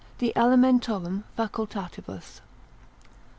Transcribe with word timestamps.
de 0.17 0.33
alimentorum 0.35 1.23
facultatibus. 1.37 2.41